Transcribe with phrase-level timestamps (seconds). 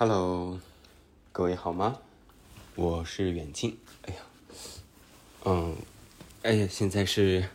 [0.00, 0.60] Hello，
[1.32, 1.98] 各位好吗？
[2.76, 3.76] 我是远近。
[4.02, 4.20] 哎呀，
[5.44, 5.74] 嗯，
[6.42, 7.48] 哎呀，现在是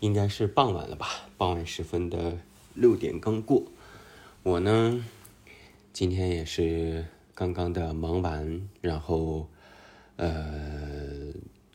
[0.00, 1.28] 应该是傍晚了吧？
[1.36, 2.38] 傍晚时分的
[2.72, 3.64] 六点刚过。
[4.42, 5.04] 我呢，
[5.92, 7.04] 今天也是
[7.34, 9.50] 刚刚的忙完，然后
[10.16, 10.32] 呃，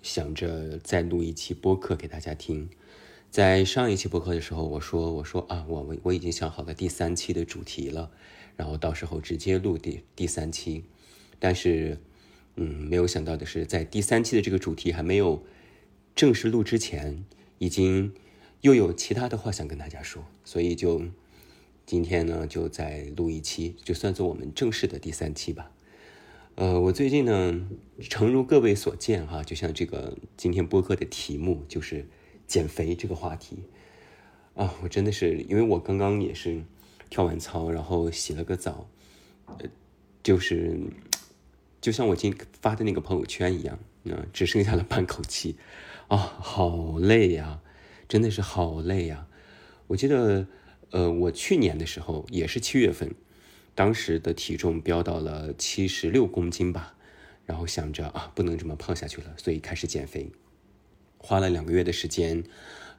[0.02, 2.68] 想着再录一期播客给大家听。
[3.30, 8.10] 在上一期播客的时候，我说我说啊，我我我已经想好了第三期的主题了。
[8.56, 10.84] 然后到时候直接录第第三期，
[11.40, 11.98] 但是，
[12.56, 15.44] 嗯，没有想到的是，在第三期的这个主题还没有
[16.16, 17.26] 正式录之前，
[17.58, 18.14] 已经
[18.62, 21.02] 又有其他的话想跟大家说，所以就
[21.86, 25.72] 今天呢，就再录一期，就算作我们正式的第三期吧。
[26.56, 27.68] 呃，我最近呢，
[28.00, 32.06] 诚如各位所见哈，就像这个今天播客的题目就是
[32.46, 33.64] 减肥这个话题
[34.54, 36.64] 啊，我真的是因为我刚刚也是。
[37.14, 38.90] 跳完操，然后洗了个澡，
[39.46, 39.58] 呃，
[40.24, 40.76] 就是，
[41.80, 45.56] 就像我今发的那个朋友圈一样，啊，只剩下了半口气，
[46.08, 47.62] 啊，好累呀，
[48.08, 49.28] 真的是好累呀。
[49.86, 50.48] 我记得，
[50.90, 53.14] 呃，我去年的时候也是七月份，
[53.76, 56.96] 当时的体重飙到了七十六公斤吧，
[57.46, 60.32] 然后想着啊，不能这么胖下去了，所以开始减肥，
[61.20, 62.44] 花了两个月的时间，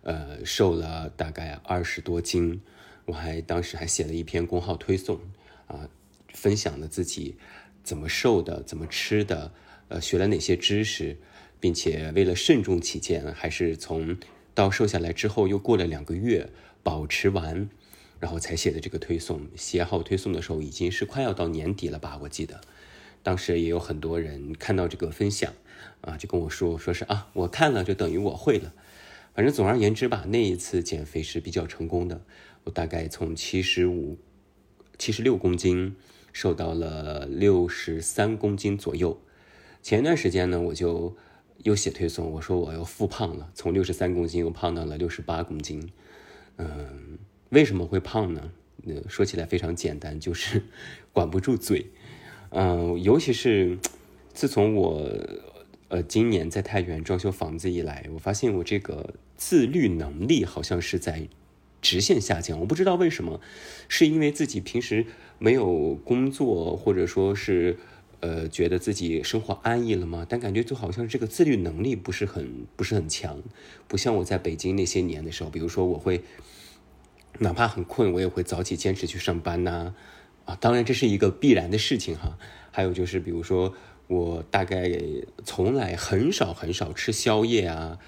[0.03, 2.63] 呃，瘦了大概二十多斤。
[3.07, 5.21] 我还当时还写了一篇公号推送，
[5.67, 5.89] 啊，
[6.33, 7.37] 分享了自己
[7.83, 9.53] 怎么瘦的，怎么吃的，
[9.89, 11.19] 呃，学了哪些知识，
[11.61, 14.17] 并且为了慎重起见，还是从
[14.55, 16.49] 到瘦下来之后又过了两个月
[16.83, 17.69] 保持完，
[18.21, 19.47] 然后才写的这个推送。
[19.55, 22.19] 写好推送的时候已经是快要到年底了吧？
[22.23, 22.61] 我记得，
[23.23, 25.53] 当时也有很多人看到这个分享，
[26.01, 28.73] 啊，就跟我说，说是啊，我看了就等于我会了。
[29.35, 32.23] 反正总而言之吧，那一次减肥是比较成功的。
[32.65, 34.19] 我大概从七十五、
[34.99, 35.95] 七十六公斤
[36.33, 39.21] 瘦到了六十三公斤左右。
[39.83, 41.17] 前一段时间呢，我就
[41.63, 45.91] 又写推送，我说我要复胖了，从六十三公斤又胖到了六十八公斤。
[46.57, 47.19] 嗯，
[47.51, 48.51] 为什么会胖呢？
[48.87, 50.63] 呃，说起来非常简单，就是
[51.13, 51.87] 管不住嘴。
[52.51, 53.79] 嗯，尤其是
[54.33, 55.11] 自从我
[55.89, 59.15] 呃今年在太原装修房子以来，我发现我这个。
[59.37, 61.29] 自律能力好像是在
[61.85, 63.39] 直线下降，我不知道为什么，
[63.89, 65.05] 是因为自己平时
[65.39, 67.77] 没有工作，或者说是
[68.21, 70.25] 呃觉得自己生活安逸了吗？
[70.27, 73.43] 但感觉就好像这个自律能力不是很不是很强，
[73.87, 76.23] 不像我在北京那些年的时候，比如说我会
[77.41, 79.95] 哪怕很困，我也会早起坚持去上班呐，
[80.47, 82.39] 啊，当然这是一个必然的事情哈。
[82.71, 83.75] 还有就是比如说
[84.09, 84.91] 我大概
[85.45, 87.99] 从来很少很少吃宵夜啊。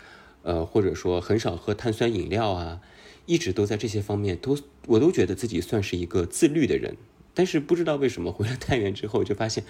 [0.42, 2.80] 呃，或者说很少喝碳酸饮料啊，
[3.26, 6.96] 一直都在这些方面都，我都觉得自己算是一个自律的人。
[7.34, 9.62] 但是不知道为什么回了 太原之后，就发现，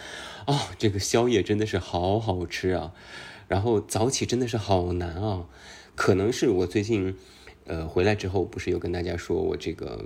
[0.46, 2.92] 哦，这个宵夜真的是好好吃啊，
[3.48, 5.46] 然后早起真的是好难啊。
[5.96, 7.16] 可能是我最近，
[7.64, 10.04] 呃，回来之后不是有跟大家说我这个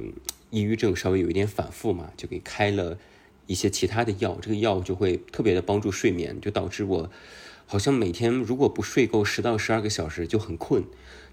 [0.48, 2.96] 抑郁症稍微有一点反复嘛，就给开了
[3.46, 7.10] 一些其他的药，这个药就会特别的帮助睡眠，就导致我。
[7.70, 10.82] 好像每天如果不睡够十到十二个小时就很困，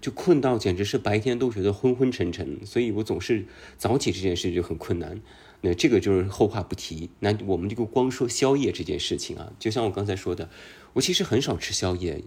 [0.00, 3.44] 就困到简直是白天都觉得昏昏沉沉，所以我总是
[3.76, 5.20] 早起这件事就很困难。
[5.62, 7.10] 那这个就是后话不提。
[7.18, 10.48] 那我们就光说宵夜这件事情啊，就像我刚才说的，
[10.92, 12.22] 我其实很少吃宵夜。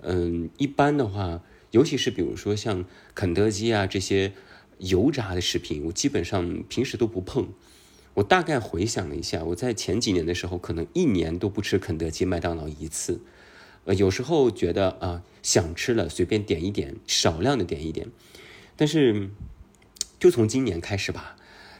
[0.00, 1.40] 嗯，一般的话，
[1.70, 2.84] 尤其是比如说像
[3.14, 4.32] 肯德基啊这些
[4.78, 7.46] 油炸的食品，我基本上平时都不碰。
[8.14, 13.20] 我大概回想了一下，我在前几年的时候，可能一年都不吃肯德基、麦当劳一次。
[13.84, 18.08] 呃，有时候觉得啊，想吃了随便点一点，少量的点一点。
[18.76, 19.30] 但是，
[20.20, 21.36] 就从今年开始吧，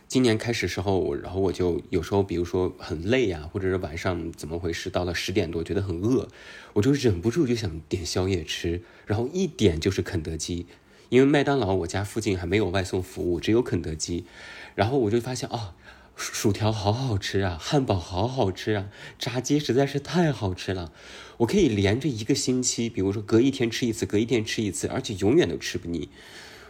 [0.09, 6.29] 今年开始时候，然后我就有时候，比如说很累呀，或者是晚上怎么回事，到了十点多觉得很饿，
[6.73, 10.67] 我就忍不住就想点宵夜吃，然后一点就是肯德基，
[11.09, 14.27] 因为麦当劳我家附近还没有外送服务，只有肯德基，
[14.75, 15.75] 然后我就发现啊。
[16.15, 18.89] 薯条好好吃啊，汉堡好好吃啊，
[19.19, 20.93] 炸鸡实在是太好吃了。
[21.43, 26.09] 我可以连着一个星期，比如说隔一天吃一次，隔一天吃一次，而且永远都吃不腻。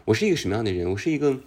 [0.06, 0.90] 我是一个什么样的人？
[0.90, 1.40] 我是一个，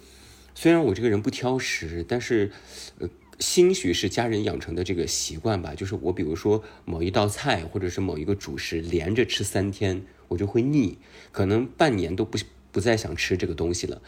[0.54, 2.52] 虽然我这个人不挑食，但是，
[3.00, 3.08] 呃，
[3.40, 5.74] 兴许是家人养成的这个习惯吧。
[5.74, 10.98] 就是我比如说某一道菜或者是某一个主食连着吃三天，我就会腻，
[11.32, 12.38] 可能半年都不
[12.70, 14.00] 不再想吃这个东西了。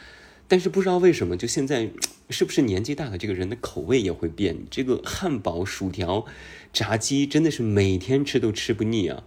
[0.51, 1.91] 但是不知道为什么，就现在
[2.31, 4.57] 是不是年纪大了，这个人的口味也会变。
[4.71, 6.25] 这个汉堡、薯条、
[6.73, 9.25] 炸鸡真的是每天吃都吃不腻啊。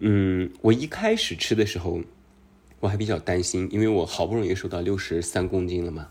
[0.00, 2.02] 嗯，我一开始吃的时候，
[2.80, 6.08] 我还比较担心，因为我好不容易瘦到六十三公斤了嘛。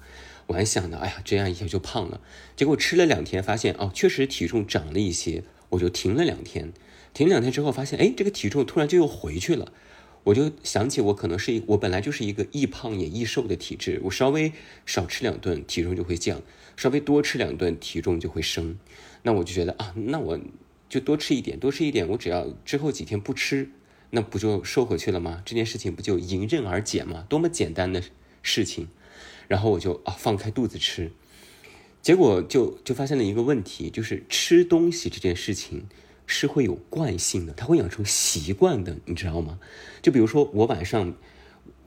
[0.47, 2.21] 我还想着，哎呀，这样一下就胖了。
[2.55, 6.71] 结果吃了两天，发现哦，确实体重长了一些，我就停了两天。
[7.13, 9.71] 停两天之后，发现哎，这个体重突然就又回去了。
[10.23, 14.51] 我就想起我可能是一，我本来就是一个易胖也易瘦的体质，我稍微
[14.85, 16.39] 少吃两顿，体重就会降；
[16.75, 18.77] 稍微多吃两顿，体重就会升。
[19.23, 20.39] 那我就觉得啊，那我
[20.89, 23.69] 就多吃一点，多吃一点，我只要之后几天不吃，
[24.09, 25.41] 那不就瘦回去了吗？
[25.45, 27.25] 这件事情不就迎刃而解吗？
[27.29, 28.03] 多么简单的
[28.41, 28.87] 事情。
[29.47, 31.09] 然后我就啊放开肚子吃，
[32.01, 35.85] 结果就就发现了一个问题，就是吃东西这件事情。
[36.27, 39.57] 是会有惯性的，它会养成习惯的，你知道吗？
[40.01, 41.15] 就比如说我晚上，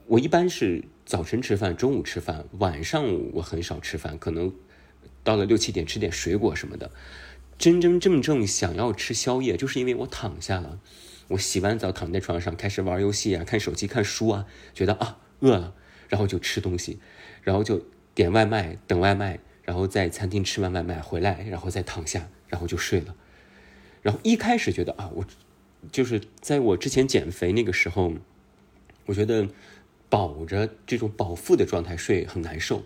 [0.07, 4.53] 我一般是早晨吃饭，中午吃饭，晚上我很少吃饭，可能
[5.23, 6.91] 到了六七点吃点水果什么的。
[7.57, 10.79] 真真正正想要吃宵夜，就是因为我躺下了，
[11.27, 15.75] 我洗完澡躺在床上开始玩游戏啊，看手机、看书啊，觉得啊饿了，
[16.09, 16.99] 然后就吃东西，
[17.43, 17.85] 然后就
[18.15, 23.15] 点外卖，等外卖，然后在餐厅吃完外卖回来，然后再躺下，然后就睡了。
[24.01, 25.25] 然后一开始觉得啊，我
[25.91, 28.13] 就是在我之前减肥那个时候，
[29.05, 29.47] 我觉得
[30.09, 32.83] 饱着这种饱腹的状态睡很难受。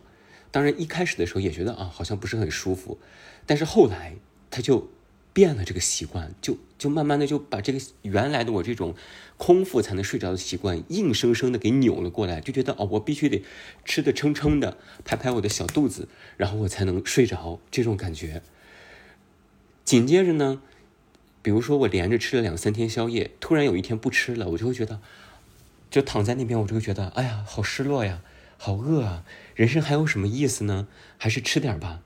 [0.51, 2.97] 当然一开始的时候也觉得啊，好像不是很舒服。
[3.45, 4.15] 但是后来
[4.49, 4.89] 他就
[5.33, 8.95] 变了这个习惯，就就慢慢的就把这个原来的我这种
[9.37, 13.43] 空腹才能睡着的习惯，硬生生的给扭了过来，就觉得哦，我必须得
[13.83, 16.07] 吃的撑撑的，拍拍我的小肚子，
[16.37, 17.59] 然后我才能睡着。
[17.69, 18.41] 这种感觉。
[19.83, 20.61] 紧接着呢。
[21.45, 24.99] 比如说，我连着吃了两三天宵夜，突然有一天不吃了，我就会觉得，
[25.91, 28.23] 就躺在那边，我就会觉得，哎呀，好失落呀，
[28.57, 30.87] 好饿啊，人生还有什么意思呢？
[31.19, 32.01] 还是吃点吧，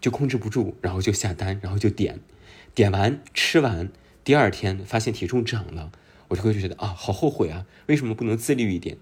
[0.00, 2.20] 就控制不住，然后就下单，然后就点，
[2.72, 3.90] 点完吃完，
[4.22, 5.90] 第二天发现体重涨了，
[6.28, 8.96] 我就会觉得啊，好后悔啊，为什么不能自律一点？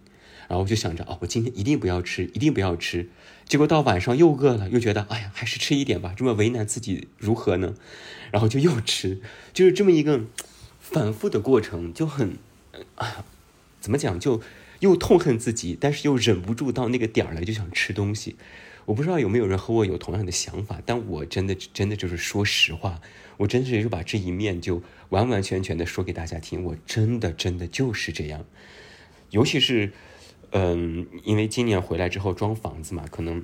[0.48, 3.10] 然后我就想着，哦，我今天一定不要吃，一定不要吃。
[3.52, 7.75] 结果到晚上又饿了，又觉得，哎呀，还是吃一点吧，这么为难自己如何呢？
[8.31, 9.20] 然后就又吃，
[9.52, 10.25] 就是这么一个
[10.81, 12.38] 反复的过程，就很
[12.94, 13.26] 啊，
[13.78, 14.40] 怎么讲，就
[14.81, 18.37] 又痛恨自己，但是又忍不住到那个点儿了，就想吃东西。
[18.87, 23.02] 我不知道有没有人和我有同样的想法，但我真的真的就是说实话，
[23.37, 28.46] 我真的是把这一面就完完全全的说给大家听，我真的真的就是这样，
[29.28, 29.93] 尤其是。
[30.54, 33.43] 嗯，因为今年回来之后装房子嘛，可能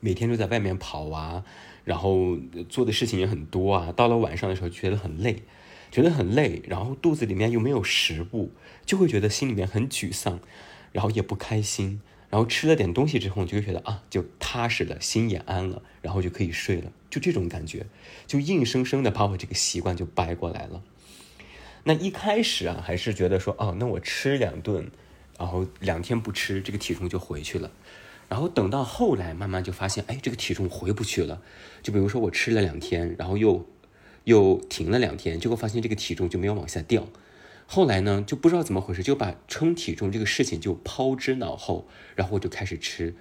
[0.00, 1.42] 每天都在外面跑啊，
[1.84, 2.36] 然后
[2.68, 3.90] 做的事情也很多啊。
[3.90, 5.44] 到了晚上的时候觉得很累，
[5.90, 8.52] 觉得很累，然后肚子里面又没有食物，
[8.84, 10.38] 就会觉得心里面很沮丧，
[10.92, 12.02] 然后也不开心。
[12.28, 16.92] 然后吃了点东西之后，就会觉得啊，就踏实了，心也安了，然后就可以睡了。
[17.08, 17.86] 就这种感觉，
[18.26, 20.82] 就硬生生的把我这个习惯就掰过来了。
[21.84, 24.90] 那一开始啊，还是觉得说，哦，那我吃两顿。
[25.38, 27.70] 然后两天不吃，这个体重就回去了。
[28.28, 31.40] 然后等到后来，慢慢就发现，哎，这个体重回不去了。
[31.82, 33.64] 就比如说我吃了两天，然后又
[34.24, 37.06] 又停了两天，结果发现这个体重就没有往下掉。
[37.66, 41.86] 后来呢，就不知道怎么回事，就把称体重这个事情就抛之脑后，
[42.16, 43.14] 然后我就开始吃。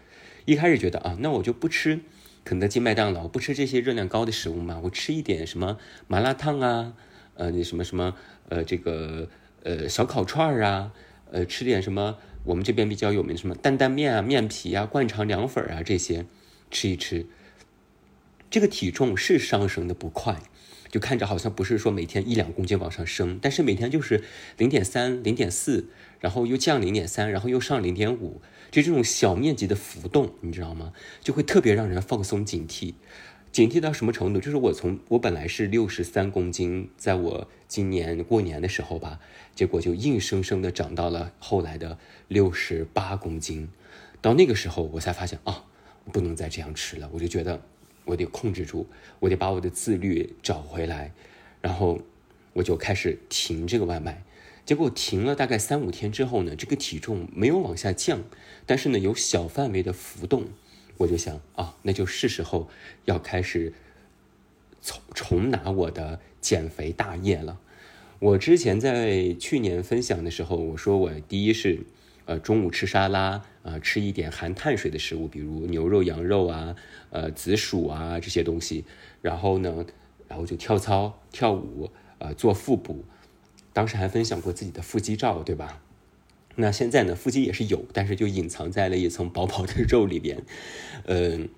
[0.45, 1.99] 一开始觉得啊，那我就不吃
[2.43, 5.77] 肯德基、麦当劳，不吃这些热量高的食物嘛，我吃一点什么
[6.07, 6.93] 麻辣烫啊，
[7.35, 8.15] 呃，那什么什么，
[8.49, 9.27] 呃，这个
[9.63, 10.91] 呃小烤串儿啊。
[11.31, 12.17] 呃，吃点什么？
[12.43, 16.25] 我们这边比较有名的什么担担面啊、面皮啊、灌肠凉粉啊这些，
[16.69, 17.25] 吃一吃。
[18.51, 20.43] 这个体重是上升的不快，
[20.89, 24.23] 就看着好像不是说每天一两公斤往上升，但是每天就是
[24.57, 25.89] 零点三、零点四，
[26.19, 28.39] 然后又降零点三，然后又上零点五，
[28.69, 30.93] 就这种小面积的浮动，你知道吗？
[31.21, 32.93] 就会特别让人放松警惕。
[33.55, 34.41] 警惕到什么程度？
[34.41, 39.21] 就是我从我本来是六十三公斤，在我今年过年的时候吧，
[39.55, 41.97] 结果就硬生生的长到了后来的
[42.27, 43.69] 六十八公斤。
[44.21, 45.63] 到那个时候，我才发现啊，
[46.11, 47.09] 不能再这样吃了。
[47.13, 47.61] 我就觉得
[48.03, 48.87] 我得控制住，
[49.21, 51.13] 我得把我的自律找回来。
[51.61, 52.01] 然后
[52.51, 54.21] 我就开始停这个外卖。
[54.65, 58.21] 结果停了大概三五天之后呢，这个体重没有往下降，
[58.65, 60.47] 但是呢有小范围的浮动。
[60.97, 62.69] 我就想啊，那就是时候
[63.05, 63.73] 要开始
[64.81, 67.59] 重重拿我的减肥大业了。
[68.19, 71.81] 我之前在去年分享的时候，我说我第一是
[72.25, 76.75] 呃中午吃沙拉啊，吃一点含碳水的食物，比如牛肉、羊肉啊，
[77.09, 78.85] 呃紫薯啊这些东西。
[79.21, 79.85] 然后呢，
[80.27, 83.03] 然后就跳操、跳舞，呃做腹部。
[83.73, 85.81] 当时还分享过自己的腹肌照，对吧？
[86.55, 90.43] 那现在呢，腹肌也是有，但是就隐藏在了一层薄薄的肉里边，
[91.05, 91.49] 嗯，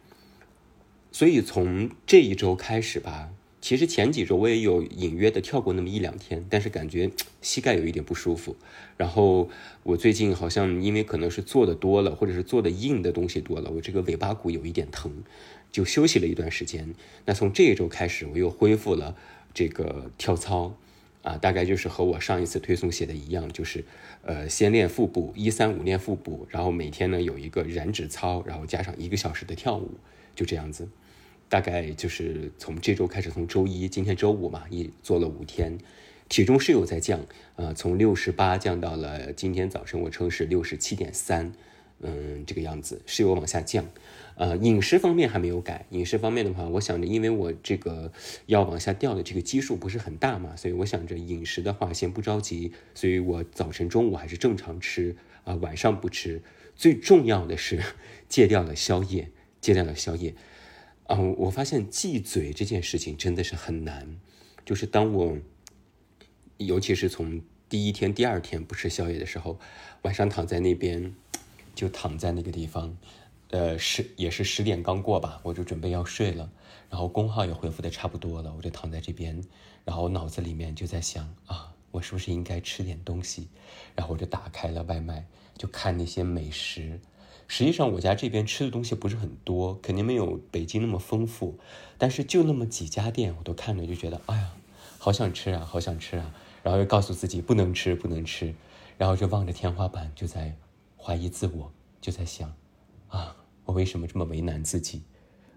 [1.12, 3.30] 所以从这一周开始吧，
[3.62, 7.12] 其实前几周我也有隐约的跳过那么一两天，但是感觉
[7.42, 8.56] 膝盖有一点不舒服。
[8.98, 9.50] 然后
[9.84, 15.12] 我最近好像因为可能是做的多了，或者是做的硬的东西多了，我这个尾巴骨有一点疼，
[15.72, 16.96] 就休息了一段时间。
[17.26, 19.16] 那从这一周开始，我又恢复了
[19.54, 20.76] 这个跳操，
[21.28, 23.84] 啊，大概就是和我上一次推送写的一样，就是
[24.22, 29.92] 呃先练腹部，一三五练腹部，然后每天呢有一个燃脂操，然后加上一个小时的跳舞，
[30.34, 30.88] 就这样子。
[31.50, 35.78] 大概就是从这周开始，从周一，今天周五嘛，一做了五天，
[36.30, 37.20] 体重是有在降，
[37.58, 41.52] 呃，从六十八降到了今天早晨我称是六十七点三，
[42.02, 43.86] 嗯，这个样子是有往下降，
[44.36, 48.12] 呃，饮食方面还没有改，饮食方面的话，我想着因为我这个
[48.46, 56.42] 要往下掉的这个基数不是很大嘛，所以我想着饮食的话先不着急，所以我早晨中午还是正常吃，啊，晚上不吃，
[56.76, 57.82] 最重要的是
[58.30, 60.36] 戒掉了宵夜，戒掉了宵夜。
[61.10, 64.18] 嗯，我发现忌嘴这件事情真的是很难。
[64.66, 65.38] 就是当我，
[66.58, 69.58] 尤其是从第一天、第二天不吃宵夜的时候，
[70.02, 71.16] 晚上躺在那边，
[71.78, 72.98] 就躺在那个地方，
[73.52, 76.50] 呃，十也是十点刚过吧，我就准备要睡了。
[76.90, 79.44] 然后工号也恢复的差不多了，我就躺在这边，
[79.86, 83.48] 然后脑子里面就在想啊，我是不是应该吃点东西？
[83.96, 87.00] 然后我就打开了外卖，就看那些美食。
[87.48, 91.60] 实际上，我家这边吃的东西不是很多，肯定没有北京那么丰富。
[91.98, 94.54] 但是就那么几家店，我都看着就觉得，哎呀，
[94.98, 96.34] 好想吃啊，好想吃啊！
[96.64, 98.54] 然后又告诉自己不能吃，不能吃，
[98.98, 100.56] 然后就望着天花板，就在
[101.08, 101.72] 怀疑自我，
[102.02, 102.54] 就在想，
[103.08, 105.04] 啊，我为什么这么为难自己？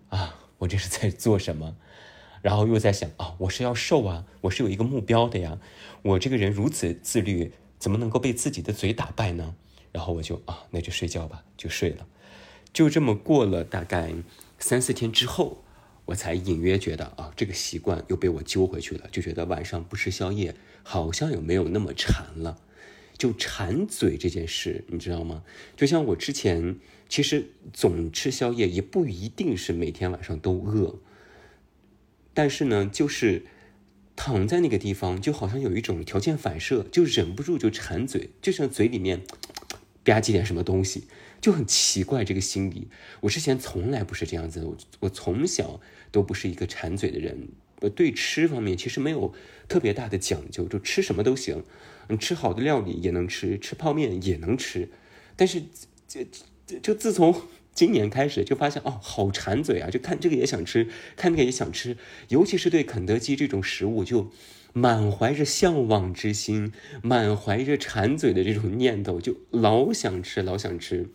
[0.08, 1.74] 啊，我这是在做什么？
[2.40, 5.58] 然后又在想，啊，我是要瘦啊，我是有一个目标的呀。
[6.02, 9.56] 我这个人如此自律，怎么能够被自己的嘴打败呢？
[9.90, 12.06] 然后我就啊，那就睡觉吧，就睡了。
[12.72, 14.14] 就这么过了大概
[14.60, 15.64] 三四天之后，
[16.04, 20.54] 我才隐约觉得啊，这个习惯又被我揪回去了，就觉得晚上不吃宵夜
[20.84, 22.56] 好像有没有那么馋了。
[23.20, 25.44] 就馋嘴这件事，你知道吗？
[25.76, 30.98] 就像我之前其实总吃宵夜，也不一定是每天晚上都饿，
[32.32, 33.44] 但是呢，就是
[34.16, 39.20] 躺在那个地方，就好像有一种条件反射，就忍不住就馋嘴，就像嘴里面。
[40.02, 41.04] 吧唧点什么东西
[41.42, 42.88] 就很奇怪，这个心理，
[43.20, 45.78] 我之前从来不是这样子，我我从小
[46.10, 47.48] 都不是一个馋嘴的人，
[47.88, 49.32] 对吃方面其实没有
[49.68, 51.64] 特别大的讲究，就吃什么都行，
[52.08, 54.88] 嗯，吃好的料理也能吃，吃泡面也能吃，
[55.36, 55.62] 但是
[56.06, 56.20] 就
[56.66, 57.34] 就就自从
[57.72, 61.96] 今年开始就发现哦，好馋嘴啊，就看这个也想吃，看那个也想吃，
[62.28, 64.30] 尤其是对肯德基这种食物就。
[64.72, 66.72] 满怀着向往之心，
[67.02, 71.08] 满怀着馋嘴的这种念头，就老想吃，老想吃。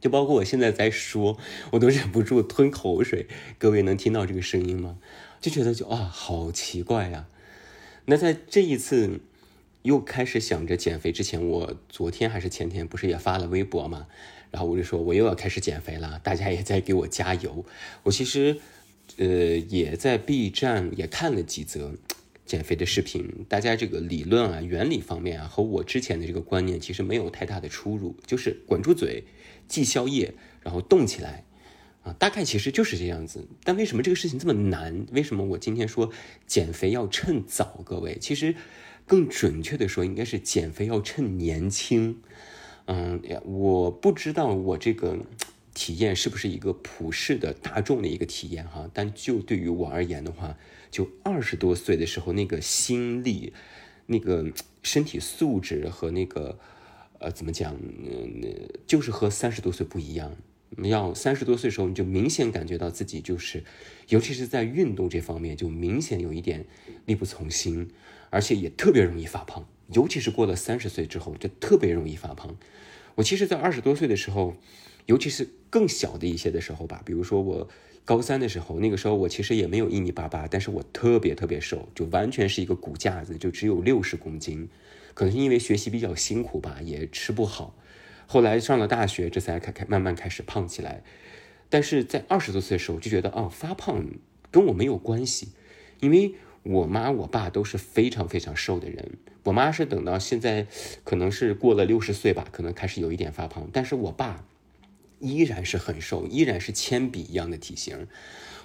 [0.00, 1.36] 就包括我现在在说，
[1.72, 3.26] 我都忍不住吞口水。
[3.58, 4.96] 各位能听到这个声音吗？
[5.40, 7.26] 就觉得就啊，好奇怪呀。
[8.06, 9.20] 那在这一次
[9.82, 14.06] 又开始想着减肥之前，我昨天还是前天不是也发了微博嘛？
[14.50, 17.64] 然后我就说我又要开始减肥了，大家也在给我加油。
[18.02, 18.58] 我其实
[19.16, 21.94] 呃也在 B 站也看了几则。
[22.46, 29.22] 减肥的视频，大家这个理论啊、原理方面啊，和我之前的这个观念其实没有太大的出入，就是管住嘴、
[29.68, 31.44] 忌宵夜，然后动起来，
[32.02, 33.46] 啊，大概其实就是这样子。
[33.64, 35.06] 但为什么这个事情这么难？
[35.12, 36.10] 为什么我今天说
[36.46, 37.82] 减肥要趁早？
[37.84, 38.54] 各位，其实
[39.06, 42.20] 更准确的说，应该是减肥要趁年轻。
[42.86, 45.18] 嗯，我不知道我这个
[45.74, 50.56] 体验是不是一个普世的大众的一个体验哈，但就对于我而言的话。
[50.90, 53.52] 就二十多岁的时候，那个心力、
[54.06, 54.44] 那个
[54.82, 56.58] 身体素质和那个
[57.20, 57.76] 呃，怎么讲？
[57.76, 58.42] 嗯，
[58.88, 60.34] 就是和三十多岁不一样。
[60.84, 63.64] 要三十多岁的时候，你就明显感觉到自己就是，
[64.08, 66.64] 尤其是在运动这方面，就明显有一点
[67.06, 67.90] 力不从心，
[68.30, 69.66] 而且也特别容易发胖。
[69.92, 72.56] 尤其是过了三十岁之后，就特别容易发胖。
[73.16, 74.54] 我其实，在二十多岁的时候，
[75.06, 77.68] 尤其是更小的一些的时候吧，比如说我。
[78.02, 84.68] 高三的时候，那个时候我其实也没有一米八八，但是我特别特别瘦，就完全是一个骨架子，就只有六十公斤。
[85.14, 87.76] 可能是因为学习比较辛苦吧，也吃不好。
[88.32, 91.02] 后来上了大学，这才开开慢慢开始胖起来。
[91.68, 94.06] 但是在二十多岁的时候，就觉得哦，发胖
[94.52, 95.48] 跟我没有关系，
[95.98, 99.18] 因为我妈我爸都是非常非常瘦的人。
[99.42, 100.68] 我妈是等到现在，
[101.02, 104.44] 可能是过了六十岁吧，可能开始有一点发胖，但是我爸。
[105.18, 108.06] 依然是很瘦，依然是铅笔一样的体型。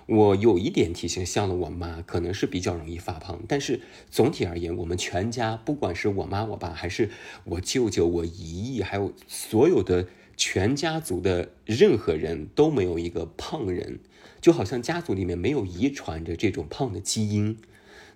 [0.07, 3.41] 我有一点体型像了我妈，可能是比较容易发胖。
[3.47, 7.09] 但是总体而言，我们全家不管是我妈、我爸，还是
[7.45, 10.07] 我舅舅、我姨姨，还有所有的
[10.37, 13.99] 全家族的任何人都没有一个胖人。
[14.41, 17.57] 就好像家族里面没有遗传着这种胖的基因。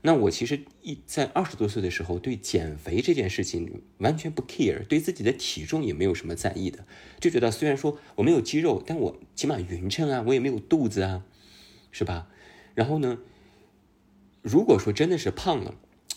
[0.01, 6.85] 那我其实一在二十多岁的时候，对减肥这件事情完全不 care，对自己的体重也没有什么在意的，
[7.19, 11.25] 就觉得虽然说我没有肌肉，但我起码匀称啊，我也没有肚子啊，
[11.91, 12.27] 是吧？
[12.75, 13.19] 然后呢，
[14.41, 15.75] 如果说真的是胖了，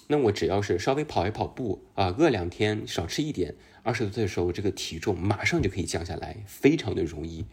[0.09, 7.47] 那我只要是稍微跑一跑步啊，饿两天，少吃一点，二十多岁的时候这个体重马上就可以降下来，非常的容易。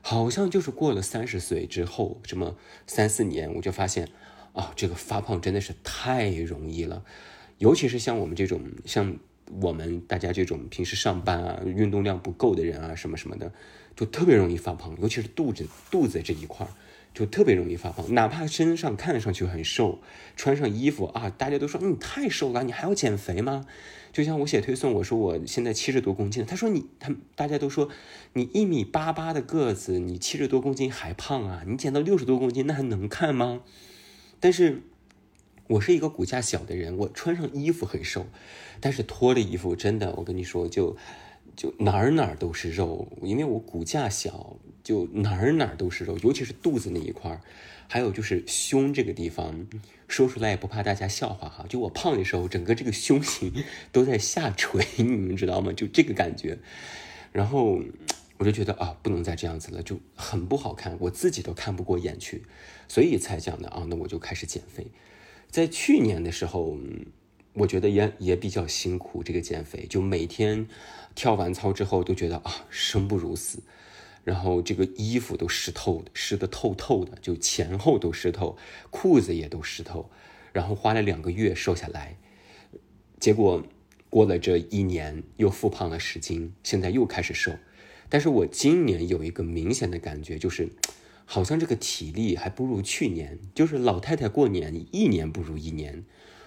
[0.00, 2.56] 好像就是过了三十岁之后，这么
[2.86, 4.08] 三四年，我就发现。
[4.54, 7.02] 啊，这个发胖真的是太容易了，
[7.56, 9.16] 尤其是像我们这种，像
[9.62, 13.50] 我们大家这种平时上班啊，运动量不够的人啊，什么什么的，
[13.96, 16.72] 就特别容易发胖，尤其是肚子肚子这一块儿，
[17.14, 18.14] 就特别容易发胖。
[18.14, 20.00] 哪怕身上看上去很瘦，
[20.36, 23.66] 穿上衣服啊，大家都说你太瘦了，你还要减肥吗？
[24.12, 27.88] 就像我写推送，我说我现在七十多公斤，他说你他大家都说
[28.34, 31.62] 你一米八八的个子，你七十多公斤还胖啊？
[31.66, 33.62] 你减到六十多公斤，那还能看吗？
[34.38, 34.82] 但是，
[35.68, 38.26] 我是一个骨架小的人，我穿上衣服很瘦，
[38.80, 40.96] 但是脱了衣服，真的，我跟你说，就
[41.56, 47.40] 就哪儿哪儿都是肉，因为我骨架小，就哪儿哪儿都是肉，尤其是肚子那一块儿，
[47.88, 49.66] 还有就是胸这个地方，
[50.08, 53.52] 说出来也不怕大家笑话哈，就我胖的时候，整个这个胸型
[53.90, 55.72] 都在下垂， 你们知道吗？
[55.72, 56.58] 就这个感觉，
[57.32, 57.80] 然后。
[58.38, 62.42] 我就觉得啊，不能再这样子了，就很不好看，我自己都看不过眼去，
[62.88, 64.88] 所以才讲的啊，那我就开始减肥。
[65.48, 66.76] 在去年的时候，
[67.54, 70.66] 我觉得也也比较辛苦，这个减肥就每天
[71.14, 73.62] 跳完操之后都觉得啊，生不如死，
[74.24, 78.56] 然后这个衣服都湿透的，湿的透透的，就前后都湿透，
[78.90, 80.08] 裤子也都湿透，
[80.54, 82.16] 然后花了两个月瘦下来，
[83.20, 83.62] 结果
[84.08, 87.52] 过了这一年又复胖了十斤，现在又开始瘦。
[88.08, 90.70] 但是我今年有一个明显的感觉，就是
[91.26, 96.04] 好像这个体力还不如去年，就是老太太过年一年不如一年。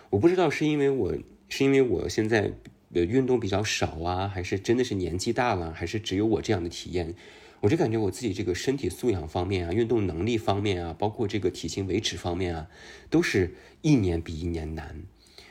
[0.10, 1.16] 我不知道是因为我
[1.50, 2.52] 是因为我现在
[2.94, 7.14] 的运动比较少啊，还是真的是年纪大了，还是只有我这样的体验？
[7.62, 12.68] 我就感觉我自己这个身体素养方面啊，运动能力方面啊，包括这个体型维持方面啊，
[13.10, 15.04] 都是一年比一年难，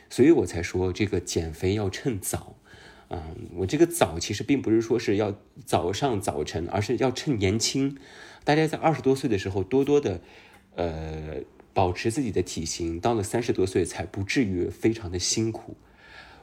[0.08, 2.56] 所以我才说这个减肥要趁早。
[3.08, 7.96] 嗯，我这个早其实并不是说是要早上早晨，而是要趁年轻。
[8.44, 10.20] 大家在二十多岁的时候，多多的，
[10.74, 11.42] 呃，
[11.74, 15.76] 保持自己的体型，到了三十多岁才不至于非常的辛苦。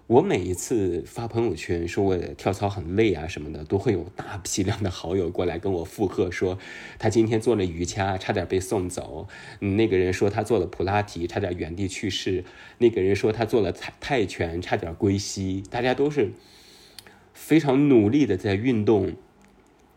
[0.08, 6.60] 我每一次发朋友圈说我跳操很累啊什么的，都会有大批量的好友过来跟我附和，说
[7.00, 9.26] 他今天做了瑜伽，差点被送走；
[9.60, 12.44] 那个人说他做了普拉提，差点原地去世；
[12.80, 15.63] 那个人说他做了泰泰拳，差点归西。
[15.70, 16.32] 大家都是
[17.34, 19.13] 非常努力的在运动，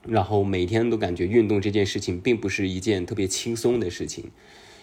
[0.07, 4.31] 然后每天都感觉运动这件事情并不是一件特别轻松的事情，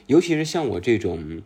[0.08, 1.42] 尤其是像我这种。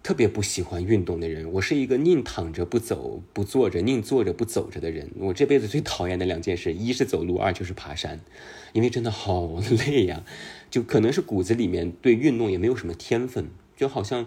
[0.00, 5.10] 特别不喜欢运动的人，我是一个宁躺着不走、不坐着，宁坐着不走着的人。
[5.18, 8.20] 我这辈子最讨厌的两件事，一是走路，二就是爬山，
[8.72, 10.24] 因为真的好累呀。
[10.70, 14.26] 就可能是骨子里面对运动也没有什么天分，就好像，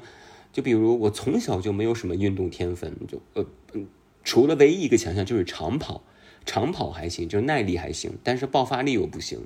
[0.51, 3.45] 就比如我从小就没有什么运动天分，就呃，
[4.23, 6.03] 除了唯一一个强项就是长跑。
[6.43, 9.39] 长跑还行，就是耐力还行，但是爆发力又不行。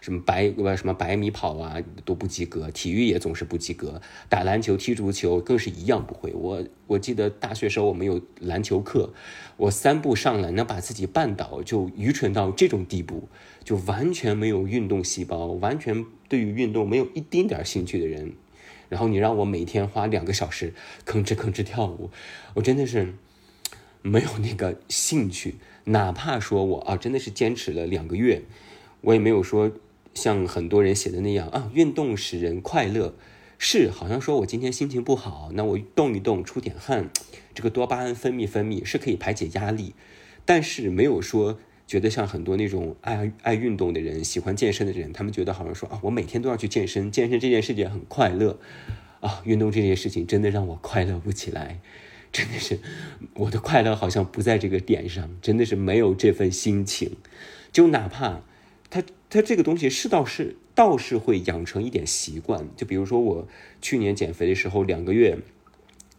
[0.00, 4.00] 什么百呃什么百米跑啊都不及格，体育也总是不及格。
[4.28, 6.32] 打篮球、踢足球更是一样不会。
[6.34, 9.14] 我我记得大学时候我们有篮球课，
[9.56, 13.28] 我三步上篮能把自己绊倒，就愚蠢到这种地步，
[13.64, 18.34] 就完全没有运动细胞，完全对于运动没有一丁点兴趣的人。
[18.90, 20.74] 然后你让我每天花两个小时
[21.06, 22.10] 吭哧吭哧跳舞，
[22.52, 23.14] 我真的是
[24.02, 25.54] 没有那个兴趣。
[25.84, 28.42] 哪怕说我啊，真的是坚持了两个月，
[29.00, 29.72] 我也没有说
[30.14, 33.14] 像很多人写的那样啊，运动使人快乐，
[33.58, 37.10] 是好像说我今天心情不好，那我动一动，出点汗，
[37.54, 39.94] 这个多巴胺分泌分泌是可以排解压力，
[40.44, 48.58] 但是没有说觉得像很多那种爱爱运动的人，喜欢健身的人，他们觉得好像说啊，我每天都要去健身，健身这件事情很快乐，
[49.20, 51.80] 啊，运动这件事情真的让我快乐不起来。
[52.32, 52.80] 真的是，
[53.34, 57.16] 我的快乐好像不在这个点上，真的是没有这份心情。
[57.70, 58.40] 就哪怕
[58.88, 62.66] 他他这个东西是倒是倒是会养成一点习惯。
[62.74, 63.48] 就比如说我
[63.82, 65.38] 去年减肥的时候，两个月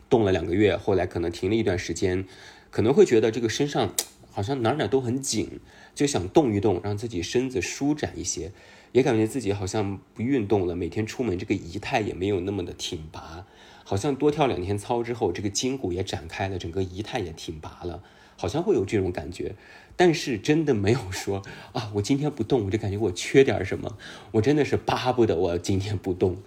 [0.07, 2.25] 动了两个月，后来可能停了一段时间，
[2.69, 3.95] 可能会觉得这个身上
[4.29, 5.59] 好像哪哪都很紧，
[5.95, 8.51] 就想动一动，让自己身子舒展一些，
[8.91, 13.47] 也感觉自己好像不运动了，每天出门这个仪态也没有那么的挺拔。
[13.83, 18.01] 好像多跳两天操之后，这个筋骨也展开了，整个仪态也挺拔了，
[18.35, 19.55] 好像会有这种感觉。
[19.95, 23.95] 但是真的没有说啊，我今天不动，我就感觉我缺点什么。
[24.31, 26.37] 我真的是巴不得我今天不动，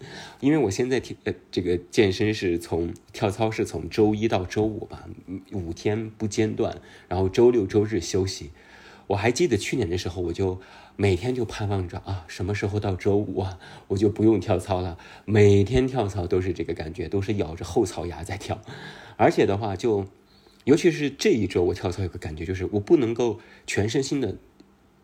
[0.41, 5.09] 因为我现在呃这个健身是从跳操是从周一到周五吧，
[5.53, 8.51] 五天不间断，然后周六周日休息。
[9.07, 10.61] 我还记得去年的时候，我就
[10.97, 14.99] 每天就盼望着啊，什么时候到周五啊，我就不用跳操了。
[15.25, 18.61] 每天跳操都是这个感觉，都是咬着后槽牙在跳，
[19.17, 20.07] 而且的话就。
[20.65, 24.35] 尤其是这一周，我跳操有个感觉，就是我不能够全身心的，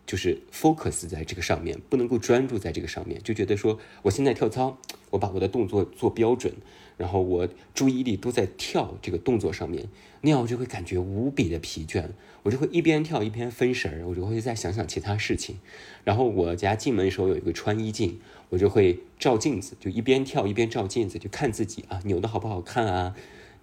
[0.05, 4.77] 就是 focus 在这个上面，不能够专注在这个上面，就觉得说我现在跳操，
[5.11, 6.53] 我把我的动作做标准，
[6.97, 9.87] 然后我注意力都在跳这个动作上面，
[10.21, 12.09] 那样我就会感觉无比的疲倦，
[12.43, 15.57] 我就会一边跳一边分神儿，我就会再想想其他事情。
[16.03, 23.15] 然后我家进门的时候有一个穿衣镜，我就会照镜子，就一边跳一边照镜子，就看自己啊扭的好不好看啊。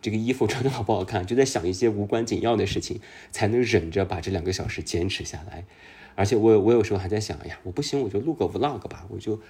[0.02, 5.66] 这个衣服穿的好不好看，就在想一些无关紧要的事情，才能忍着把这两个小时坚持下来。
[6.14, 9.40] 而且我我有时候还在想，哎呀，我不行，我就录个 vlog 吧，我就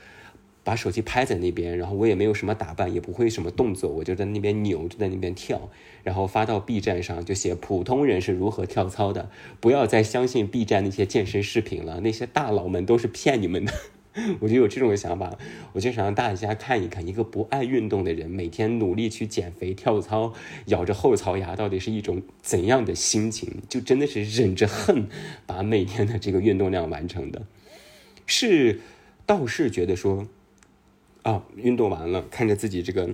[0.62, 5.70] 把手机拍在那边，然后我也没有什么打扮，也不会什么动作，我就在那边扭，就在那边跳，
[6.02, 9.30] 然后发到 B 站上，就写普通人是如何跳操的。
[9.58, 13.72] 不要再相信 B 站那些健身视频了，那些大佬们都是骗你们的。
[14.40, 15.36] 我就有这种想法，
[15.72, 20.32] 我就想让大家看一看，一个不爱运动的人每天努力去减肥、跳操、
[20.66, 23.48] 咬着后槽牙，到底是一种怎样的心情？
[23.68, 25.08] 就真的是忍着恨
[25.46, 27.42] 把每天的这个运动量完成的。
[28.26, 28.80] 是
[29.26, 30.26] 倒是觉得说，
[31.22, 33.10] 啊，运动完了，看着自己这个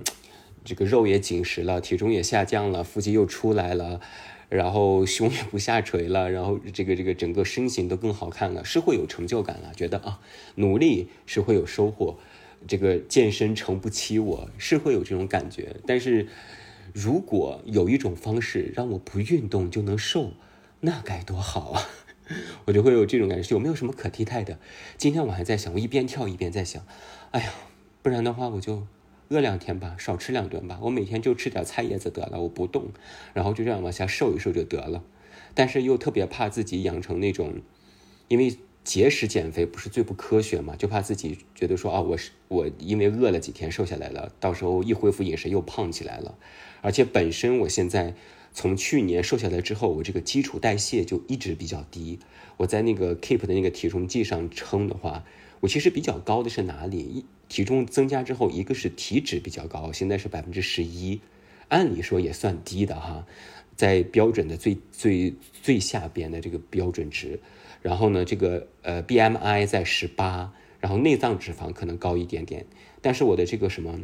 [0.63, 4.01] 这个肉也紧实了，体重也下降了，腹肌又出来了。
[4.49, 10.19] 然后胸也不下垂了， 然后这个这个整个身形都更好看了，是会有成就感了，觉得啊
[10.55, 12.17] 努力是会有收获，
[12.67, 15.75] 这个健身成不起我是会有这种感觉。
[15.85, 16.27] 但是
[16.93, 20.31] 如果有一种方式让我不运动就能瘦，
[20.79, 21.81] 那该多好啊！
[22.65, 24.59] 我就会有这种感觉，有没有什么可替代的？
[24.97, 26.85] 今天我还在想，我一边跳一边在想，
[27.31, 27.53] 哎呀，
[28.01, 28.87] 不然的话我就。
[29.29, 30.79] 饿两天吧，少吃两顿吧。
[30.81, 32.91] 我每天就吃点菜叶子得了，我不动，
[33.33, 35.03] 然后就这样往下瘦一瘦就得了。
[35.53, 37.61] 但是又特别怕自己养成那种，
[38.27, 46.37] 因为节食减肥不是最不科学嘛，就怕自己觉得说啊，我是我因为饿了几天瘦下来了，到时候一恢复饮食又胖起来了。
[46.79, 48.15] 而且本身我现在
[48.53, 52.19] 从去年瘦下来之后，我这个基础代谢就一直比较低。
[52.55, 55.25] 我在那个 Keep 的那个体重计上称的话，
[55.59, 57.25] 我其实比较高的是哪里？
[57.49, 61.19] 体重增加之后，一个是体脂比较高，现在是百分之十一，
[61.67, 63.27] 按理说也算低的哈，
[63.75, 67.37] 在标准的最最最下边的这个标准值。
[67.81, 72.65] 然后呢，这个呃 BMI 在十八，然后内脏脂肪可能高一点点，
[73.01, 73.99] 但是我的这个什么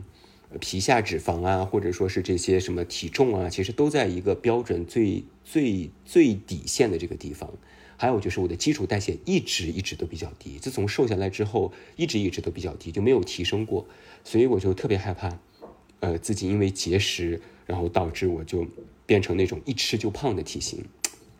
[0.59, 7.49] 皮下脂肪啊，或者说是这些什么体重啊，其实都在一个标准最最最底线的这个地方。
[7.95, 13.87] 还有就是我的基础代谢一直一直都比较低，自从瘦下来之后，一直一直都比较低，就没有提升过，
[14.23, 15.39] 所以我就特别害怕，
[16.01, 18.67] 呃，自己因为节食，然后导致我就
[19.05, 20.83] 变成那种一吃就胖的体型，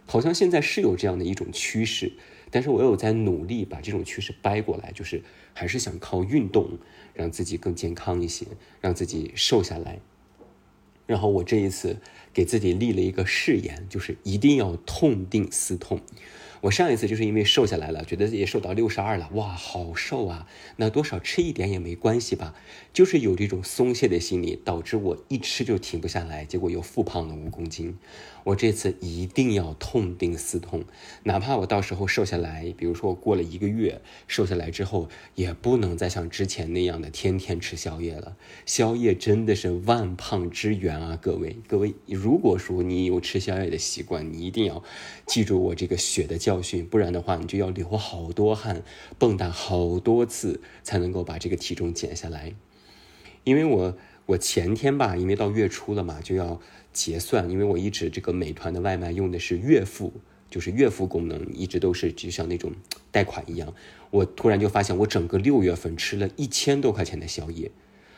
[0.05, 2.11] 好像现在是有这样的一种趋势，
[2.51, 6.77] 但是我有在努力把这种趋势掰过来，就是还是想靠运动
[7.13, 8.45] 让自己更健康一些，
[8.81, 9.99] 让自己瘦下来。
[11.05, 11.97] 然后我这一次
[12.33, 15.99] 给自己立了一个誓言，就是一定要痛定思痛。
[16.63, 20.47] 我上一次就是因为瘦下来了，觉得自己瘦到六十二了，哇，好瘦啊！
[20.77, 22.55] 那多少吃一点也没关系吧？
[22.93, 27.97] 就是有这种松懈的心理，导致我一吃就停不下来，结果又复胖了五公斤。
[28.45, 30.85] 我这次一定要痛定思痛，
[31.23, 38.37] 哪怕我到时候瘦下来，比如说我过了一个月瘦下来之后，也不能再像之前那样的天天吃宵夜了。
[38.65, 44.81] 宵夜真的是万胖之源啊，各位各位，如果说你有吃宵夜的习惯，你一定要
[45.25, 48.83] 记住我这个血的教教训，不然的话你就要流好多汗，
[49.17, 52.53] 蹦跶好多次才能够把这个体重减下来。
[53.43, 56.61] 因为我我前天吧，因为到月初了嘛，就要。
[56.93, 60.13] 结算，因为我一直这个美团的外卖用的是月付，
[60.47, 62.71] 就是月付功能，一直都是就像那种
[63.09, 63.73] 贷款一样。
[64.11, 67.71] 我突然就发现，我整个六月份吃了一千多块钱的宵夜，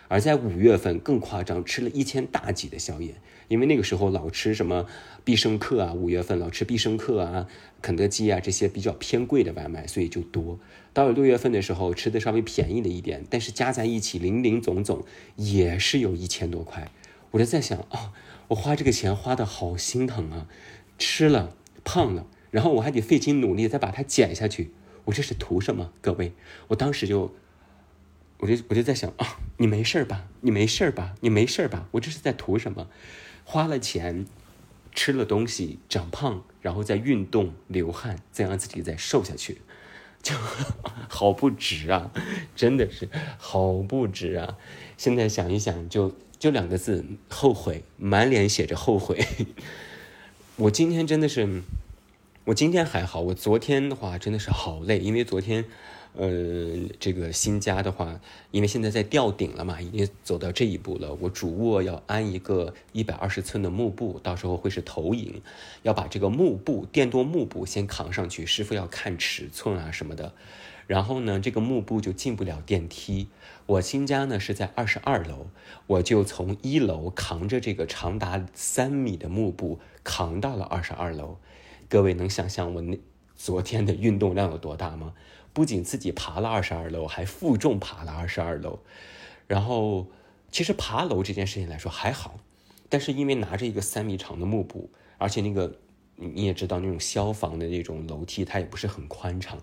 [0.08, 3.16] 而在五月份更夸张，吃了一千大几的宵夜。
[3.48, 4.88] 因为那个时候老吃什么
[5.24, 7.48] 必胜客啊，五月份老吃必胜客啊、
[7.82, 10.60] 肯德基啊这些比较偏贵的外卖，所以就多。
[10.94, 15.04] 到了六月份的时候，吃的稍微便宜了一点，但是加在一起零零总总
[15.36, 16.92] 也是有一千多块。
[17.32, 18.14] 我就在想啊。
[18.50, 20.48] 我花这个钱花的好心疼啊，
[21.00, 24.70] 吃了胖了，然后我还得费劲努力再把它减下去，
[25.06, 25.92] 我这是图什么？
[26.00, 26.34] 各位，
[26.68, 27.34] 我当时就，
[28.46, 30.28] 我就我就在想啊，你没事吧？
[30.42, 31.16] 你没事吧？
[31.22, 31.88] 你没事吧？
[31.90, 32.88] 我这是在图什么？
[33.44, 34.28] 花了钱，
[34.94, 39.62] 吃了东西长胖，然后再运动流汗，再让自己再瘦下去，
[40.22, 40.36] 就
[41.10, 42.12] 好不值啊！
[42.56, 44.58] 真的是好不值啊！
[44.96, 49.26] 现在想一想，就就两个字：后悔，满脸写着后悔。
[50.58, 51.64] 我今天真的是，
[52.44, 55.66] 我今天还好，我昨天的话真的是好累，因为昨天。
[56.18, 58.20] 呃，这个新家的话，
[58.52, 61.14] 因为现在在吊顶了嘛，已经走到这一步了。
[61.20, 65.42] 我主卧要安一个一百二十寸的幕布，到时候会是投影，
[65.84, 70.34] 要把这个幕布电动幕布先扛上去，师傅要看尺寸啊什么的。
[70.88, 73.28] 然后呢，这个幕布就进不了电梯。
[73.66, 75.48] 我新家呢是在二十二楼，
[75.88, 81.38] 我就从一楼扛着这个长达三米的幕布扛到了二十二楼。
[81.90, 83.00] 各位能想象我那
[83.36, 85.14] 昨天的运动量有多大吗？
[85.56, 88.80] 不仅自己爬了二十二楼，还负重爬了二十二楼。
[89.48, 90.08] 然后，
[90.52, 92.38] 其实爬楼这件事情来说还好，
[92.90, 95.80] 但是因为拿着一个三米长的幕布，而且那个
[96.18, 99.58] 你也知道那种消防的那种楼梯，它也不是很宽敞，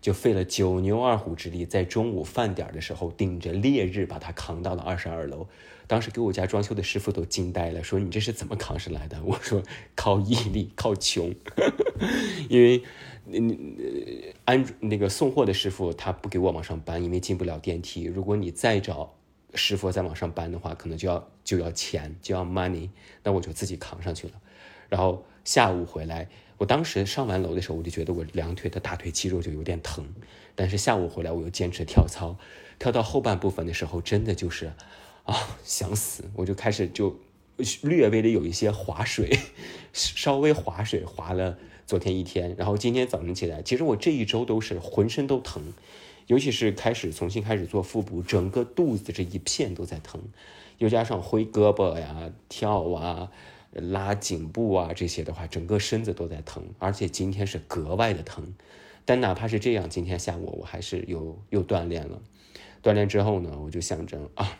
[0.00, 5.46] 就费了九牛二虎之力，在中午饭点的时候顶着烈日把它扛到了二十二楼。
[5.86, 9.22] 当时给我家装修的师傅都惊呆了，说你这是怎么扛上来的？
[9.22, 9.62] 我说
[9.94, 11.32] 靠毅力，靠穷，
[12.50, 12.82] 因为。
[13.28, 18.04] 你安那个送货的师傅他不给我往上搬，因为进不了电梯。
[18.04, 19.14] 如果你再找
[19.54, 22.90] 师傅再往上搬的话，可能就要就要钱，就要 money。
[23.22, 24.34] 那我就自己扛上去了。
[24.88, 30.06] 然后下午回来，我当时上完楼的时候，我就觉得我两腿的大腿肌肉就有点疼。
[30.54, 32.36] 但是下午回来，我又坚持跳操，
[32.78, 34.72] 跳到后半部分的时候，真的就是
[35.24, 35.34] 啊
[35.64, 37.18] 想死，我就开始就
[37.82, 39.36] 略微的有一些划水，
[39.92, 41.58] 稍微划水划了。
[41.86, 45.62] 昨天一天，然后今天早上起来，其实我这一周都是浑身都疼，
[46.26, 50.20] 尤其是开始重新开始做腹部，整个肚子这一片都在疼，
[50.78, 53.30] 又加上挥胳膊呀、跳啊、
[53.72, 58.52] 拉颈部啊这些的话，整个身子都在疼，而且今天是格外的疼。
[59.04, 62.20] 但哪怕是这样，今天下午我还是又又锻炼了。
[62.82, 64.58] 锻炼之后呢，我就想着啊。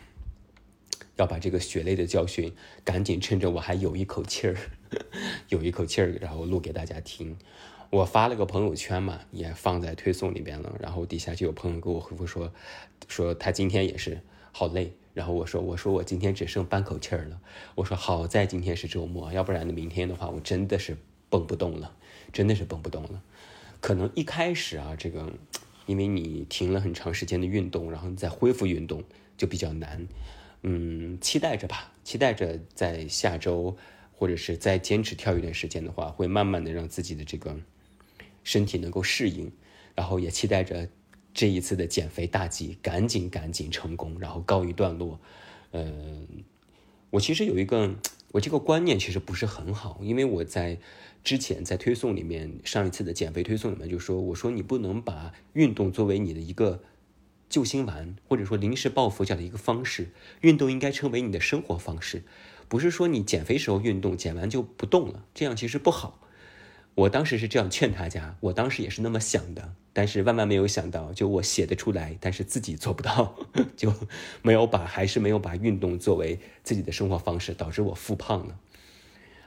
[1.17, 4.55] 要把这个血泪的教训赶紧趁着我还有一口气儿，
[5.49, 7.37] 有一口气儿，然后录给大家听。
[7.89, 10.75] 我发了个朋友圈嘛，也放在推送里边了。
[10.79, 12.51] 然后底下就有朋友给我回复说，
[13.07, 14.21] 说他今天也是
[14.51, 14.91] 好累。
[15.13, 17.39] 然后我说，我说我今天只剩半口气儿了。
[17.75, 20.97] 我说好在今天是周末，要不然呢明天的话我真的是
[21.29, 21.95] 蹦不动了，
[22.33, 23.23] 真的是蹦不动了。
[23.79, 25.31] 可能一开始啊，这个
[25.85, 29.03] 因为你停了很长时间的运动，然后再恢复运动
[29.37, 30.07] 就比较难。
[30.63, 33.77] 嗯，期待着吧，期待着在下周
[34.17, 37.55] 或者是再坚持跳一段时间的话，会慢慢的让自己的这个
[38.43, 39.51] 身体能够适应，
[39.95, 40.89] 然后也期待着
[41.33, 45.19] 这一次的减肥大计赶紧赶紧成功，然后告一段落。
[45.71, 46.27] 嗯，
[47.11, 47.95] 我其实有一个
[48.31, 50.79] 我这个观念其实不是很好，因为我在
[51.23, 56.81] 之前在推送里面上一次的减肥推送里面就说，我说你不能把运动作为你的一个。
[57.49, 60.09] 救心丸，或者说临时抱佛脚的一个方式，
[60.41, 62.23] 运动应该成为你的生活方式，
[62.67, 66.19] 不是说你减肥时候运动，减完就不动了，这样其实不好。
[66.95, 73.35] 我当时是这样劝大家，我当时也是那么想的，但是万万没有想到，就我写得出来，但是自己做不到，
[73.77, 73.93] 就
[74.41, 78.59] 没有把，还是没有把运动作为自己的生活方式，导致我复胖了。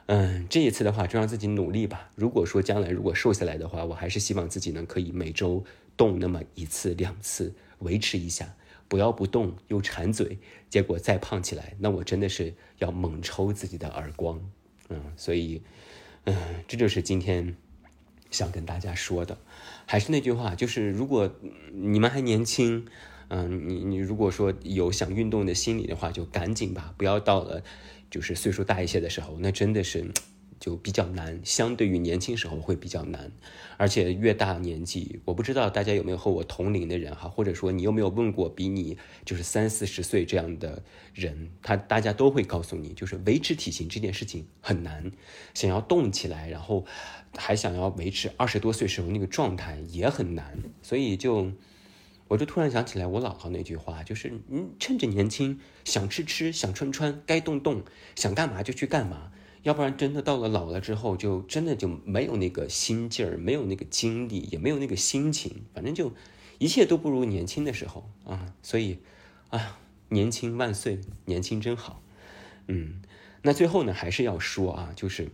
[0.06, 2.10] 嗯，这一次的话，就让自己努力吧。
[2.14, 5.64] 如果说将来如果瘦下来的话，我还是希望自己能可以每周
[5.96, 7.52] 动那么一次两次。
[7.80, 8.54] 维持一下，
[8.90, 10.36] 不要不动又馋嘴，
[10.68, 14.42] 结果再胖起来，那我真的是要猛抽自己的耳光，
[14.88, 15.62] 嗯，所以，
[16.24, 17.56] 嗯，这就是今天
[18.32, 19.38] 想跟大家说的。
[19.86, 21.32] 还是那句话，就是如果
[21.72, 22.84] 你们还年轻，
[23.28, 27.62] 嗯，你你如果说有想运动的心理的话，就赶紧吧，不要到了
[28.10, 30.10] 就是岁数大一些的时候，那真的是。
[30.60, 33.32] 就比较难，相对于年轻时候会比较难，
[33.78, 40.82] 而且越大年纪，我不知道大家有没有和我同龄的人哈，或者说你有没有问过比你就是三四十岁这样的
[41.14, 45.10] 人，他大家都会告诉你，就是维持体型这件事情很难，
[45.54, 46.84] 想要动起来，然后
[47.38, 51.50] 还想要维持二十多岁时候那个状态也很难，所以就
[52.28, 57.82] 我就突然想起来我姥姥那句话，就是你，趁着年轻，想吃吃，想穿穿，该动动，
[58.14, 59.32] 想干嘛就去干嘛。
[59.62, 66.12] 要不然，真的到了老了之后，就真的就没有那个心劲儿，没有那个精力，也没有那个心情，反正就
[66.58, 68.54] 一切都不如年轻的时候啊！
[68.62, 68.98] 所以，
[69.50, 72.02] 啊，年轻万岁，年轻真好。
[72.68, 73.02] 嗯，
[73.42, 75.28] 那最后呢，还是要说啊，就是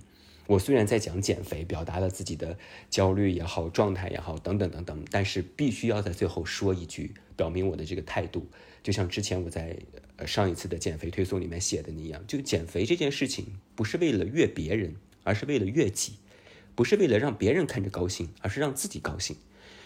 [0.48, 2.58] 我虽然在讲减肥，表达了自己的
[2.90, 8.48] 焦虑也好，状态也好，等等等等，但是必须要在最后说一句，表明我的这个态度。
[8.82, 9.76] 就像之前我在
[10.16, 16.14] 呃上一次的减肥推送里面写的那样，就减肥这件事情不是为了悦别人，而是为了悦己。
[16.74, 19.34] 不是为了让别人看着高兴，而是让自己高兴。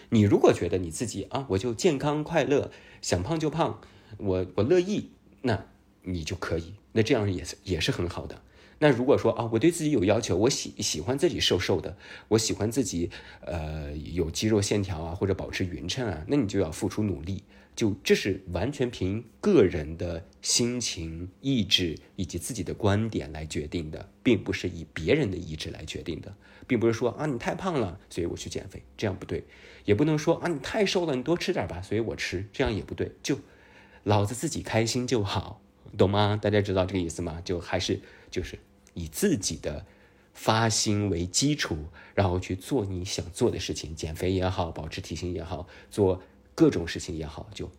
[0.09, 2.69] 你如果觉得你自己啊，我就健康快乐，
[3.01, 3.79] 想胖就胖，
[4.17, 5.09] 我我乐意，
[5.43, 5.67] 那
[6.01, 8.41] 你就可以，那这样也是也是很好的。
[8.79, 11.95] 那如果说啊，我对自己有要求，我喜喜欢自己瘦瘦的，
[12.27, 13.09] 我喜欢自己
[13.45, 17.45] 呃有肌肉线条啊，或者保持匀称啊，那你就要付出努力。
[17.75, 26.35] 就这是完全凭个人的心情、意志以及自己的观点来决定的，并不是以别人的意志来决定的，
[26.67, 29.41] 并不是说啊你太胖了，所以我去减肥，这样不对；
[29.85, 33.13] 也不能说啊你太瘦了，你多吃点吧，所以我吃，这样也不对。
[33.23, 33.39] 就
[34.03, 35.61] 老子自己开心就好，
[35.97, 36.37] 懂吗？
[36.39, 37.41] 大家知道这个意思吗？
[37.43, 38.59] 就还是就是
[38.93, 39.85] 以自己的
[40.33, 41.77] 发心为基础，
[42.13, 46.21] 然后去做你想做的事情，减肥也好，保持体型也好，做。
[46.61, 47.71] 各种事情也好，就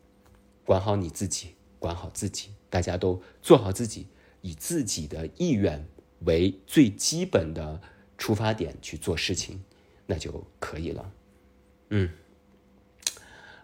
[0.65, 4.09] 管好你自己，管好自己，大家都做好自己，
[4.41, 5.87] 以自己的意愿
[6.23, 7.81] 为最基本的
[8.19, 9.63] 出发点去做事情，
[10.07, 11.13] 那就可以了。
[11.91, 12.11] 嗯，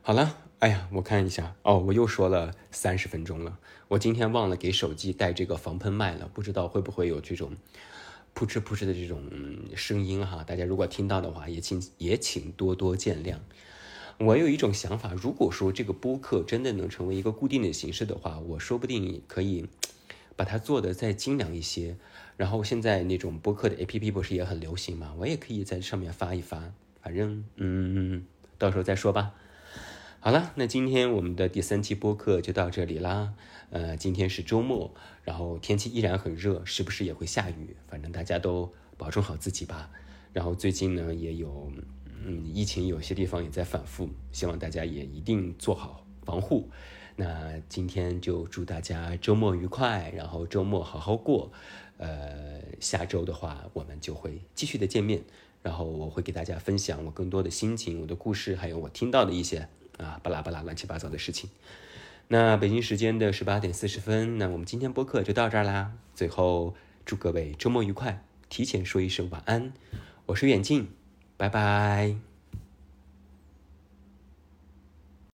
[0.02, 7.57] 好了，哎呀，我看一下，哦，我又说了三十分钟了，我今天忘了给手机带这个防喷麦了，不知道会不会有这种
[8.35, 9.28] 扑哧扑哧的这种
[9.74, 10.44] 声音哈？
[10.44, 13.38] 大家如果听到的话，也请也请多多见谅。
[14.18, 19.68] 我有一种想法，如果说这个播客真的能成为一个固定的形式的话，我说不定可以
[20.35, 21.96] 把它做的再精良一些。
[22.37, 25.14] 然后现在那种播客的 APP 不是也很流行嘛？
[25.18, 28.24] 我也可以在上面发一发，反正嗯，
[28.59, 29.35] 到时候再说吧。
[30.18, 33.35] 好了，那今天我们的第三期播客就到这里啦。
[33.70, 39.90] 呃，今天是周末，然后天气依然很热，时不时也会下雨，反正大家都保重好自己吧。
[40.33, 41.70] 然后最近呢也有。
[42.24, 46.68] 嗯，疫情有些地方也在反复，希望大家也一定做好防护。
[47.16, 51.50] 那今天就祝大家周末愉快，然后周末好好过。
[51.96, 55.22] 呃，下周的话，我们就会继续的见面，
[55.62, 61.50] 然后我会给大家分享我更多的心情、我的故事，还有我听到的一些啊巴拉巴拉乱七八糟的事情。
[62.28, 65.92] 那北京时间的十八点四十分，那我们今天播客就到这儿啦。
[66.14, 69.72] 最后祝各位周末愉快，提前说一声晚安。
[70.26, 70.97] 我是远近。
[71.38, 72.27] 拜拜。